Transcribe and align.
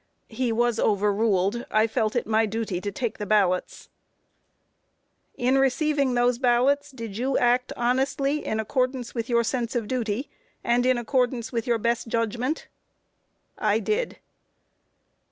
A. 0.31 0.33
He 0.33 0.51
was 0.51 0.79
overruled; 0.79 1.63
I 1.69 1.85
felt 1.85 2.15
it 2.15 2.25
my 2.25 2.47
duty 2.47 2.81
to 2.81 2.91
take 2.91 3.19
the 3.19 3.27
ballots. 3.27 3.87
Q. 5.37 5.47
In 5.49 5.57
receiving 5.59 6.15
those 6.15 6.39
ballots 6.39 6.89
did 6.89 7.17
you 7.19 7.37
act 7.37 7.71
honestly 7.77 8.43
in 8.43 8.59
accordance 8.59 9.13
with 9.13 9.29
your 9.29 9.43
sense 9.43 9.75
of 9.75 9.87
duty, 9.87 10.27
and 10.63 10.87
in 10.87 10.97
accordance 10.97 11.51
with 11.51 11.67
your 11.67 11.77
best 11.77 12.07
judgment? 12.07 12.67
A. 13.59 13.65
I 13.65 13.79
did. 13.79 14.17